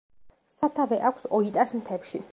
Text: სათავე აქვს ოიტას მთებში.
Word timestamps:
სათავე 0.61 0.99
აქვს 1.11 1.31
ოიტას 1.41 1.77
მთებში. 1.81 2.29